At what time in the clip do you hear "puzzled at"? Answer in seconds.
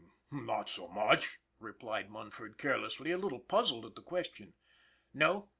3.39-3.93